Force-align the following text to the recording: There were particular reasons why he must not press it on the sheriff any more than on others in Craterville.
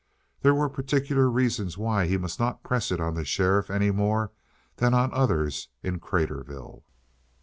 There 0.41 0.55
were 0.55 0.67
particular 0.67 1.29
reasons 1.29 1.77
why 1.77 2.07
he 2.07 2.17
must 2.17 2.39
not 2.39 2.63
press 2.63 2.91
it 2.91 2.99
on 2.99 3.13
the 3.13 3.23
sheriff 3.23 3.69
any 3.69 3.91
more 3.91 4.31
than 4.77 4.95
on 4.95 5.13
others 5.13 5.67
in 5.83 5.99
Craterville. 5.99 6.81